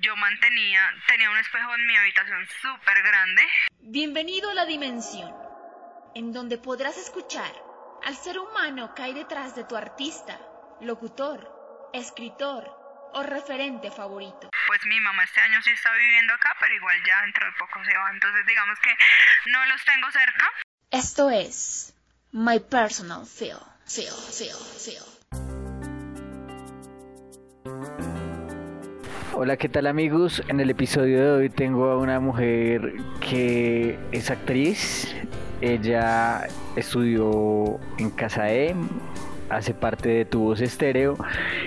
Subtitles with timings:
[0.00, 3.42] yo mantenía, tenía un espejo en mi habitación súper grande.
[3.80, 5.34] Bienvenido a la dimensión,
[6.14, 7.52] en donde podrás escuchar
[8.04, 10.40] al ser humano que hay detrás de tu artista,
[10.80, 12.64] locutor, escritor
[13.12, 14.50] o referente favorito.
[14.66, 17.84] Pues mi mamá este año sí está viviendo acá, pero igual ya dentro de poco
[17.84, 18.96] se va, entonces digamos que
[19.50, 20.50] no los tengo cerca.
[20.90, 21.94] Esto es
[22.32, 25.21] My Personal Feel, Feel, Feel, Feel.
[29.34, 30.42] Hola, ¿qué tal amigos?
[30.48, 35.16] En el episodio de hoy tengo a una mujer que es actriz.
[35.62, 38.74] Ella estudió en Casae,
[39.48, 41.16] hace parte de Tu Voz Estéreo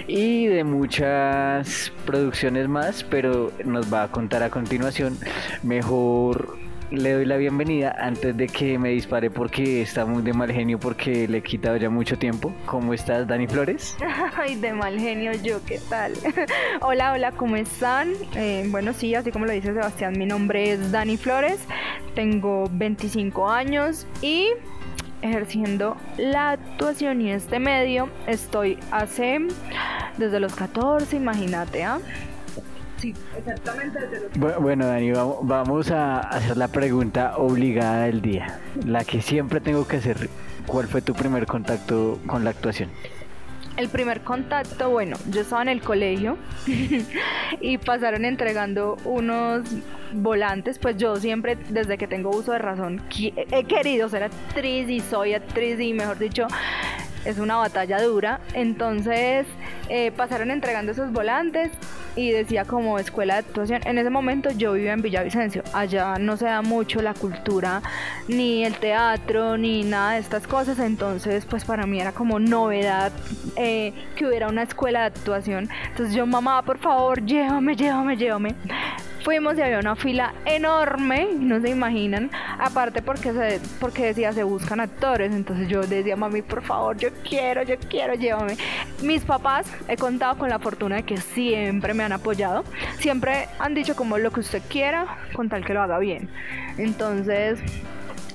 [0.07, 5.17] y de muchas producciones más, pero nos va a contar a continuación.
[5.63, 10.51] Mejor le doy la bienvenida antes de que me dispare porque está muy de mal
[10.51, 12.53] genio porque le he quitado ya mucho tiempo.
[12.65, 13.97] ¿Cómo estás, Dani Flores?
[14.37, 16.13] Ay, de mal genio yo, ¿qué tal?
[16.81, 18.13] hola, hola, ¿cómo están?
[18.35, 21.59] Eh, bueno, sí, así como lo dice Sebastián, mi nombre es Dani Flores,
[22.13, 24.49] tengo 25 años y
[25.21, 29.39] ejerciendo la actuación y este medio estoy hace
[30.17, 31.99] desde los 14, imagínate, ¿ah?
[32.97, 33.99] Sí, exactamente
[34.59, 39.97] Bueno, Dani, vamos a hacer la pregunta obligada del día, la que siempre tengo que
[39.97, 40.29] hacer.
[40.65, 42.89] ¿Cuál fue tu primer contacto con la actuación?
[43.77, 46.37] El primer contacto, bueno, yo estaba en el colegio
[47.59, 49.65] y pasaron entregando unos
[50.13, 55.01] volantes, pues yo siempre, desde que tengo uso de razón, he querido ser actriz y
[55.01, 56.47] soy actriz y mejor dicho,
[57.25, 58.39] es una batalla dura.
[58.53, 59.45] Entonces
[59.89, 61.71] eh, pasaron entregando esos volantes
[62.15, 63.81] y decía como escuela de actuación.
[63.85, 65.63] En ese momento yo vivía en Villavicencio.
[65.73, 67.81] Allá no se da mucho la cultura,
[68.27, 70.79] ni el teatro, ni nada de estas cosas.
[70.79, 73.11] Entonces pues para mí era como novedad
[73.55, 75.69] eh, que hubiera una escuela de actuación.
[75.89, 78.55] Entonces yo, mamá, por favor, llévame, llévame, llévame.
[79.25, 82.29] Fuimos y había una fila enorme, no se imaginan.
[82.59, 85.33] Aparte porque, se, porque decía, se buscan actores.
[85.33, 88.55] Entonces yo decía, mami, por favor, yo quiero, yo quiero, llévame.
[89.01, 92.65] Mis papás, he contado con la fortuna de que siempre me han apoyado.
[92.99, 96.29] Siempre han dicho como lo que usted quiera, con tal que lo haga bien.
[96.77, 97.59] Entonces...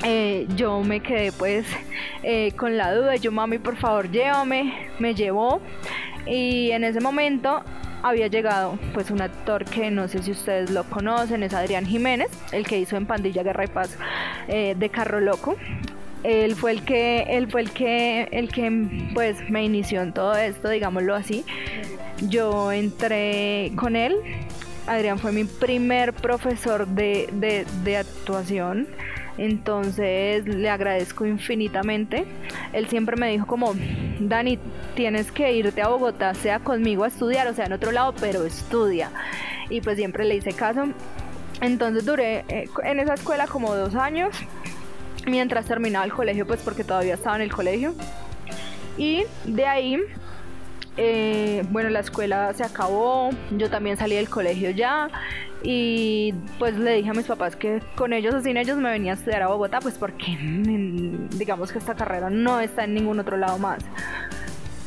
[0.03, 1.67] Eh, yo me quedé pues
[2.23, 5.61] eh, con la duda, yo mami por favor llévame, me llevó
[6.27, 7.63] y en ese momento
[8.03, 12.31] había llegado pues un actor que no sé si ustedes lo conocen, es Adrián Jiménez,
[12.53, 13.97] el que hizo en Pandilla Guerra y Paz
[14.49, 15.57] eh, de Carro Loco.
[16.23, 20.35] Él fue el que, él fue el que, el que pues me inició en todo
[20.37, 21.45] esto, digámoslo así.
[22.29, 24.17] Yo entré con él.
[24.87, 28.87] Adrián fue mi primer profesor de, de actuación.
[29.41, 32.27] Entonces le agradezco infinitamente.
[32.75, 33.73] Él siempre me dijo como,
[34.21, 34.59] Dani,
[34.95, 38.45] tienes que irte a Bogotá, sea conmigo a estudiar, o sea, en otro lado, pero
[38.45, 39.11] estudia.
[39.71, 40.89] Y pues siempre le hice caso.
[41.63, 44.37] Entonces duré eh, en esa escuela como dos años,
[45.27, 47.95] mientras terminaba el colegio, pues porque todavía estaba en el colegio.
[48.99, 49.99] Y de ahí
[50.99, 55.09] eh, bueno, la escuela se acabó, yo también salí del colegio ya
[55.63, 59.13] y pues le dije a mis papás que con ellos o sin ellos me venía
[59.13, 60.37] a estudiar a Bogotá, pues porque
[61.37, 63.83] digamos que esta carrera no está en ningún otro lado más.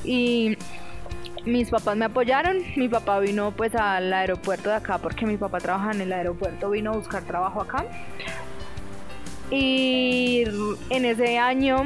[0.03, 0.57] Y
[1.45, 5.59] mis papás me apoyaron, mi papá vino pues al aeropuerto de acá porque mi papá
[5.59, 7.85] trabaja en el aeropuerto, vino a buscar trabajo acá.
[9.51, 10.43] Y
[10.89, 11.85] en ese año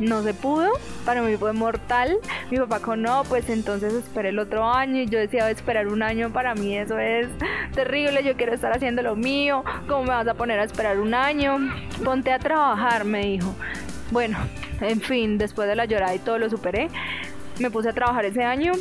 [0.00, 0.70] no se pudo,
[1.04, 2.18] para mí fue mortal.
[2.50, 6.02] Mi papá con no, pues entonces esperé el otro año y yo decía esperar un
[6.02, 7.28] año para mí eso es
[7.74, 11.14] terrible, yo quiero estar haciendo lo mío, ¿cómo me vas a poner a esperar un
[11.14, 11.58] año?
[12.04, 13.54] Ponte a trabajar, me dijo.
[14.10, 14.38] Bueno,
[14.80, 16.88] en fin, después de la llorada y todo lo superé,
[17.58, 18.72] me puse a trabajar ese año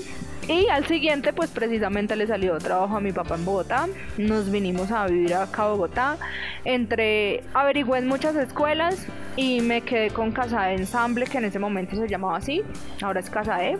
[0.47, 3.87] y al siguiente, pues precisamente le salió trabajo a mi papá en Bogotá.
[4.17, 6.17] Nos vinimos a vivir acá a Bogotá.
[6.63, 11.57] Entre, averigüé en muchas escuelas y me quedé con Casa de Ensamble, que en ese
[11.57, 12.61] momento se llamaba así.
[13.01, 13.77] Ahora es Casa E.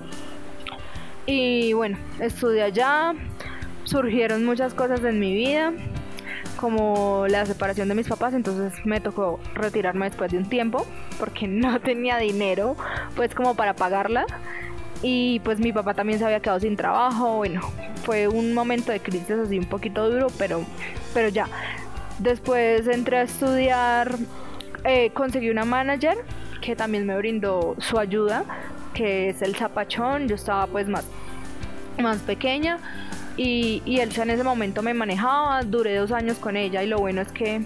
[1.28, 3.14] Y bueno, estudié allá.
[3.84, 5.72] Surgieron muchas cosas en mi vida
[6.56, 10.86] como la separación de mis papás, entonces me tocó retirarme después de un tiempo
[11.20, 12.76] porque no tenía dinero
[13.16, 14.26] pues como para pagarla
[15.08, 17.62] y pues mi papá también se había quedado sin trabajo, bueno,
[18.04, 20.66] fue un momento de crisis así un poquito duro, pero,
[21.14, 21.48] pero ya.
[22.18, 24.16] Después entré a estudiar,
[24.84, 26.18] eh, conseguí una manager
[26.60, 28.46] que también me brindó su ayuda,
[28.96, 31.06] que es el zapachón, yo estaba pues más,
[32.02, 32.80] más pequeña
[33.38, 36.98] y, y él en ese momento me manejaba, duré dos años con ella y lo
[36.98, 37.62] bueno es que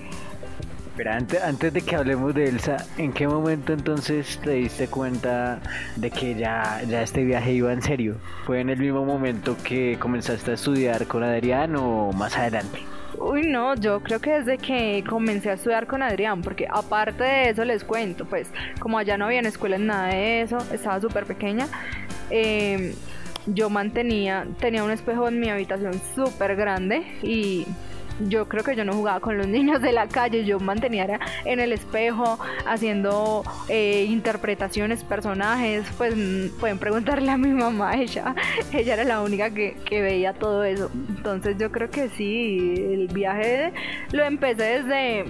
[0.99, 5.61] Pero antes, antes de que hablemos de Elsa, ¿en qué momento entonces te diste cuenta
[5.95, 8.17] de que ya, ya este viaje iba en serio?
[8.45, 12.79] ¿Fue en el mismo momento que comenzaste a estudiar con Adrián o más adelante?
[13.17, 17.49] Uy, no, yo creo que desde que comencé a estudiar con Adrián, porque aparte de
[17.51, 21.25] eso les cuento, pues como allá no había en escuela nada de eso, estaba súper
[21.25, 21.67] pequeña,
[22.29, 22.93] eh,
[23.45, 27.65] yo mantenía, tenía un espejo en mi habitación súper grande y
[28.27, 31.59] yo creo que yo no jugaba con los niños de la calle, yo mantenía en
[31.59, 38.35] el espejo haciendo eh, interpretaciones, personajes, pues mm, pueden preguntarle a mi mamá, ella,
[38.71, 40.91] ella era la única que, que veía todo eso.
[41.09, 43.71] Entonces yo creo que sí, el viaje
[44.11, 45.25] lo empecé desde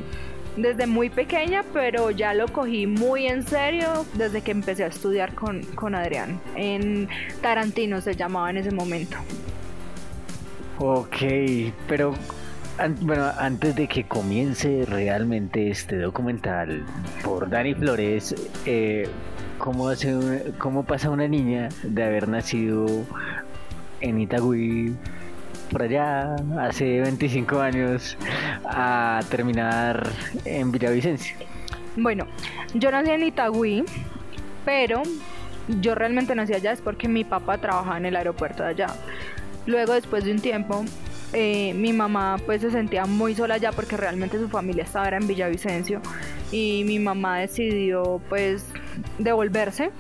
[0.57, 5.33] desde muy pequeña, pero ya lo cogí muy en serio desde que empecé a estudiar
[5.33, 6.39] con, con Adrián.
[6.56, 7.07] En
[7.41, 9.18] Tarantino se llamaba en ese momento.
[10.80, 11.18] Ok,
[11.88, 12.13] pero
[13.01, 16.83] bueno, antes de que comience realmente este documental
[17.23, 18.35] por Dani Flores,
[18.65, 19.07] eh,
[19.57, 22.85] ¿cómo, hace ¿cómo pasa una niña de haber nacido
[24.01, 24.95] en Itagüí
[25.71, 28.17] por allá hace 25 años
[28.65, 30.09] a terminar
[30.45, 31.35] en Villavicencio?
[31.97, 32.27] Bueno,
[32.73, 33.83] yo nací en Itagüí,
[34.63, 35.03] pero
[35.81, 38.87] yo realmente nací allá es porque mi papá trabajaba en el aeropuerto de allá.
[39.65, 40.83] Luego, después de un tiempo,
[41.33, 45.27] eh, mi mamá pues se sentía muy sola allá porque realmente su familia estaba en
[45.27, 46.01] Villavicencio
[46.51, 48.65] y mi mamá decidió pues
[49.19, 49.91] devolverse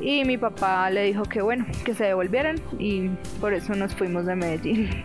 [0.00, 3.08] y mi papá le dijo que bueno, que se devolvieran y
[3.40, 4.90] por eso nos fuimos de Medellín.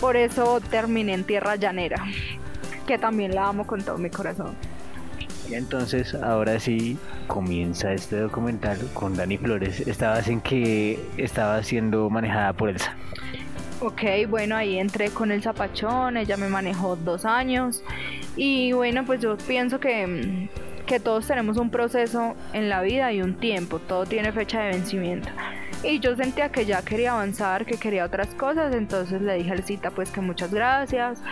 [0.00, 2.04] Por eso terminé en Tierra Llanera,
[2.86, 4.54] que también la amo con todo mi corazón.
[5.50, 6.96] Y entonces, ahora sí,
[7.26, 9.80] comienza este documental con Dani Flores.
[9.80, 12.94] Estabas en que estaba siendo manejada por Elsa.
[13.80, 17.84] Ok, bueno, ahí entré con el zapachón, ella me manejó dos años.
[18.36, 20.48] Y bueno, pues yo pienso que,
[20.84, 24.70] que todos tenemos un proceso en la vida y un tiempo, todo tiene fecha de
[24.70, 25.28] vencimiento.
[25.84, 29.62] Y yo sentía que ya quería avanzar, que quería otras cosas, entonces le dije al
[29.62, 31.22] cita pues que muchas gracias.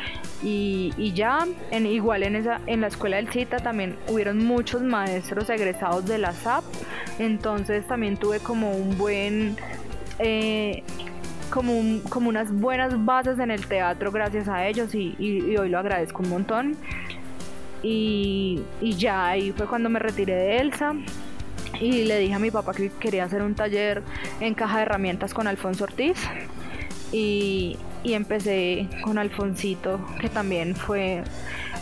[0.40, 4.82] Y, y ya, en, igual en, esa, en la escuela del cita también hubieron muchos
[4.82, 6.62] maestros egresados de la SAP,
[7.18, 9.56] entonces también tuve como un buen...
[10.20, 10.84] Eh,
[11.50, 16.22] como, como unas buenas bases en el teatro gracias a ellos y, hoy lo agradezco
[16.22, 16.76] un montón.
[17.82, 20.94] Y, y, ya ahí fue cuando me retiré de Elsa
[21.80, 24.02] y le dije a mi papá que quería hacer un taller
[24.40, 26.18] en caja de herramientas con Alfonso Ortiz.
[27.12, 31.22] Y, y empecé con Alfonsito, que también fue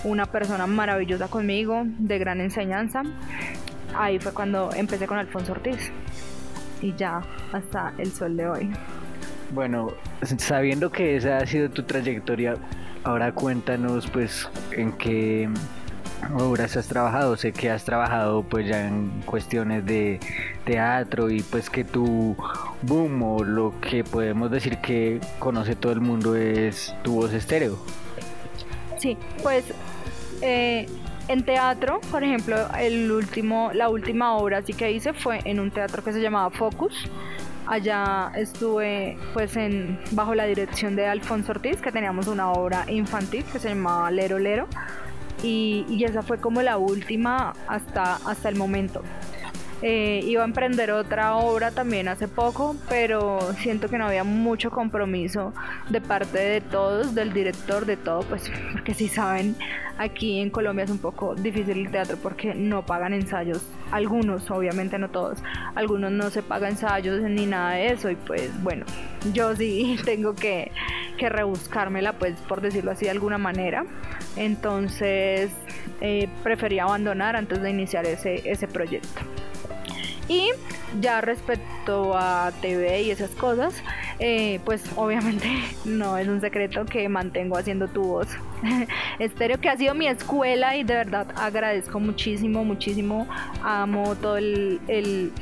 [0.05, 3.03] una persona maravillosa conmigo, de gran enseñanza.
[3.97, 5.93] Ahí fue cuando empecé con Alfonso Ortiz.
[6.83, 7.23] Y ya
[7.53, 8.71] hasta el sol de hoy.
[9.51, 9.93] Bueno,
[10.39, 12.57] sabiendo que esa ha sido tu trayectoria,
[13.05, 15.49] ahora cuéntanos pues en qué
[16.39, 17.37] obras has trabajado.
[17.37, 20.21] Sé que has trabajado pues ya en cuestiones de
[20.65, 22.37] teatro y pues que tu
[22.83, 27.79] boom o lo que podemos decir que conoce todo el mundo es tu voz estéreo.
[28.99, 29.65] Sí, pues
[30.41, 30.87] eh,
[31.29, 35.71] en teatro, por ejemplo, el último, la última obra sí que hice fue en un
[35.71, 37.09] teatro que se llamaba Focus
[37.67, 43.45] Allá estuve pues en bajo la dirección de Alfonso Ortiz, que teníamos una obra infantil
[43.51, 44.69] que se llamaba Lero Lero.
[45.43, 49.03] Y, y esa fue como la última hasta, hasta el momento.
[49.87, 54.71] Eh, iba a emprender otra obra también hace poco, pero siento que no había mucho
[54.71, 55.53] compromiso
[55.91, 59.55] de parte de todos, del director, de todo, pues porque si saben,
[59.99, 63.61] aquí en Colombia es un poco difícil el teatro porque no pagan ensayos,
[63.91, 65.43] algunos, obviamente no todos,
[65.75, 68.87] algunos no se pagan ensayos ni nada de eso y pues bueno,
[69.35, 70.73] yo sí tengo que,
[71.19, 73.85] que rebuscármela, pues por decirlo así de alguna manera,
[74.37, 75.51] entonces
[76.01, 79.21] eh, preferí abandonar antes de iniciar ese, ese proyecto.
[80.29, 80.51] Y
[81.01, 83.75] ya respecto a TV y esas cosas,
[84.19, 85.49] eh, pues obviamente
[85.85, 88.29] no es un secreto que mantengo haciendo tu voz
[89.19, 93.27] estéreo, que ha sido mi escuela y de verdad agradezco muchísimo, muchísimo.
[93.63, 95.33] Amo todo el, el,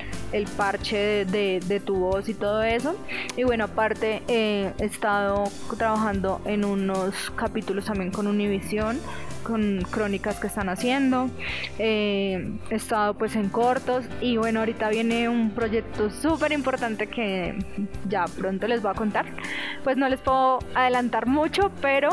[0.57, 2.97] parche de, tu voz y todo eso.
[3.37, 5.45] Y bueno, aparte he estado
[5.77, 8.99] trabajando en unos capítulos también con Univision
[9.43, 11.31] con crónicas que están haciendo.
[11.79, 17.55] Eh, he estado pues en cortos y bueno, ahorita viene un proyecto súper importante que
[18.09, 19.27] ya pronto les voy a contar.
[19.85, 22.11] Pues no les puedo adelantar mucho, pero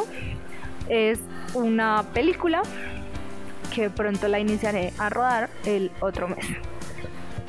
[0.90, 1.20] es
[1.54, 2.62] una película
[3.74, 6.46] que pronto la iniciaré a rodar el otro mes.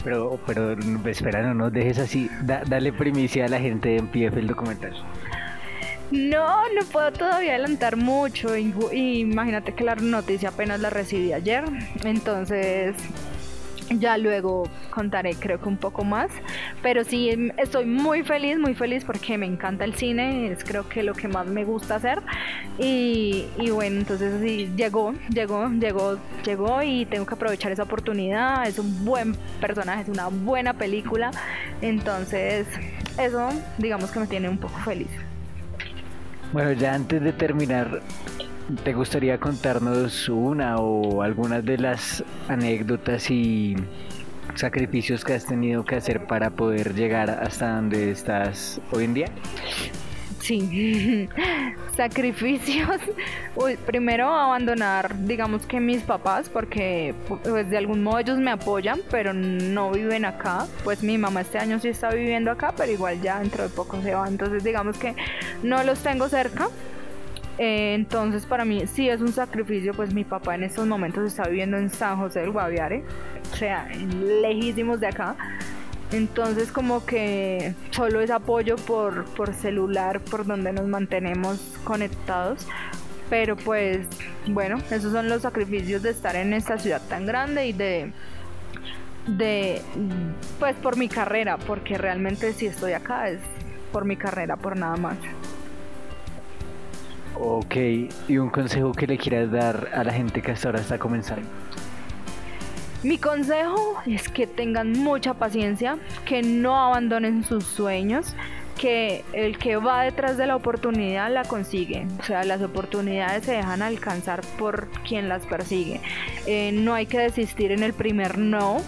[0.04, 2.30] Pero, pero espera, no nos dejes así.
[2.42, 4.94] dale primicia a la gente en PF el documental.
[6.10, 8.56] No, no puedo todavía adelantar mucho.
[8.56, 11.64] Imagínate que la noticia apenas la recibí ayer.
[12.02, 12.96] Entonces,
[13.90, 16.30] ya luego contaré creo que un poco más.
[16.82, 20.50] Pero sí, em, estoy muy feliz, muy feliz porque me encanta el cine.
[20.50, 22.20] Es creo que lo que más me gusta hacer.
[22.78, 28.66] Y, y bueno, entonces sí, llegó, llegó, llegó, llegó y tengo que aprovechar esa oportunidad.
[28.66, 31.30] Es un buen personaje, es una buena película.
[31.82, 32.66] Entonces,
[33.16, 33.48] eso
[33.78, 35.29] digamos que me tiene un poco feliz.
[36.52, 38.02] Bueno, ya antes de terminar,
[38.82, 43.76] ¿te gustaría contarnos una o algunas de las anécdotas y
[44.56, 49.26] sacrificios que has tenido que hacer para poder llegar hasta donde estás hoy en día?
[50.40, 51.28] Sí,
[51.96, 52.98] sacrificios.
[53.54, 59.00] Uy, primero abandonar, digamos que mis papás, porque pues de algún modo ellos me apoyan,
[59.10, 60.66] pero no viven acá.
[60.82, 64.00] Pues mi mamá este año sí está viviendo acá, pero igual ya dentro de poco
[64.02, 64.26] se va.
[64.26, 65.14] Entonces digamos que
[65.62, 66.68] no los tengo cerca.
[67.58, 71.46] Eh, entonces para mí sí es un sacrificio, pues mi papá en estos momentos está
[71.46, 73.04] viviendo en San José del Guaviare,
[73.52, 73.86] o sea,
[74.40, 75.36] lejísimos de acá.
[76.12, 82.66] Entonces como que solo es apoyo por, por celular, por donde nos mantenemos conectados.
[83.28, 84.06] Pero pues
[84.48, 88.12] bueno, esos son los sacrificios de estar en esta ciudad tan grande y de
[89.26, 89.82] de
[90.58, 93.40] pues por mi carrera, porque realmente si estoy acá es
[93.92, 95.16] por mi carrera, por nada más.
[97.38, 97.76] Ok,
[98.28, 101.48] ¿y un consejo que le quieras dar a la gente que hasta ahora está comenzando?
[103.02, 108.34] Mi consejo es que tengan mucha paciencia, que no abandonen sus sueños,
[108.76, 112.06] que el que va detrás de la oportunidad la consigue.
[112.18, 116.02] O sea, las oportunidades se dejan alcanzar por quien las persigue.
[116.46, 118.78] Eh, no hay que desistir en el primer no.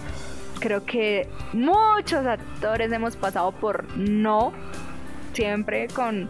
[0.59, 4.53] Creo que muchos actores hemos pasado por no,
[5.33, 6.29] siempre con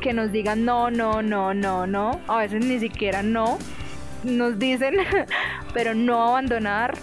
[0.00, 2.20] que nos digan no, no, no, no, no.
[2.28, 3.58] A veces ni siquiera no
[4.24, 4.94] nos dicen,
[5.74, 6.96] pero no abandonar,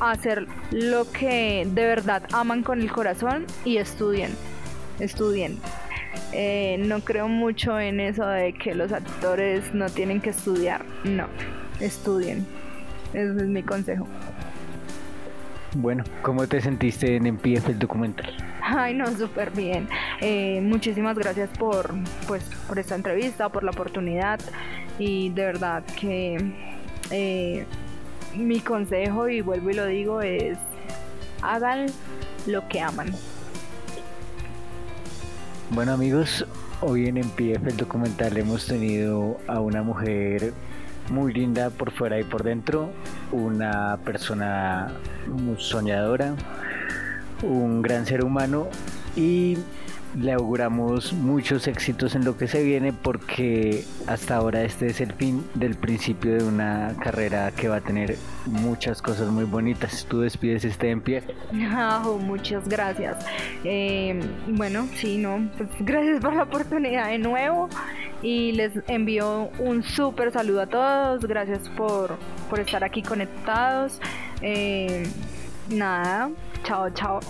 [0.00, 4.32] hacer lo que de verdad aman con el corazón y estudien,
[4.98, 5.58] estudien.
[6.32, 11.26] Eh, no creo mucho en eso de que los actores no tienen que estudiar, no,
[11.80, 12.46] estudien.
[13.12, 14.06] Ese es mi consejo.
[15.76, 18.32] Bueno, ¿cómo te sentiste en MPF el documental?
[18.62, 19.88] Ay, no, súper bien.
[20.20, 21.92] Eh, muchísimas gracias por,
[22.28, 24.40] pues, por esta entrevista, por la oportunidad
[24.98, 26.52] y de verdad que
[27.10, 27.66] eh,
[28.36, 30.58] mi consejo, y vuelvo y lo digo, es
[31.42, 31.86] hagan
[32.46, 33.08] lo que aman.
[35.70, 36.46] Bueno amigos,
[36.80, 40.52] hoy en MPF el documental hemos tenido a una mujer
[41.10, 42.90] muy linda por fuera y por dentro,
[43.32, 44.92] una persona
[45.26, 46.34] muy soñadora,
[47.42, 48.68] un gran ser humano
[49.16, 49.58] y
[50.14, 55.12] le auguramos muchos éxitos en lo que se viene porque hasta ahora este es el
[55.12, 58.16] fin del principio de una carrera que va a tener
[58.46, 60.06] muchas cosas muy bonitas.
[60.08, 61.22] Tú despides este en pie.
[62.20, 63.24] muchas gracias.
[63.64, 67.68] Eh, bueno, sí, no, pues gracias por la oportunidad de nuevo
[68.22, 71.24] y les envío un súper saludo a todos.
[71.24, 72.16] Gracias por,
[72.48, 74.00] por estar aquí conectados.
[74.40, 75.04] Eh,
[75.68, 76.30] nada,
[76.64, 77.20] chao, chao.